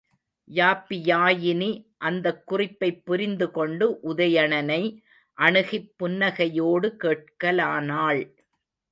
[0.47, 1.67] யாப்பியாயினி
[1.97, 4.79] அந்தக் குறிப்பைப் புரிந்து கொண்டு உதயணனை
[5.37, 8.23] அணுகிப் புன்னகையோடு கேட்கலானாள்.